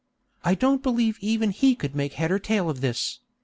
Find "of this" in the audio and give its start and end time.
2.71-3.19